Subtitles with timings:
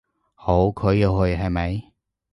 [0.33, 1.91] 好，佢要去，係咪？